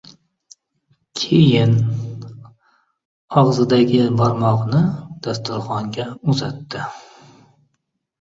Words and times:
Keyin, 1.23 1.75
og‘zidagi 3.41 3.99
barmog‘ini 4.21 4.81
dasturxonga 5.27 6.07
uzatdi. 6.35 6.83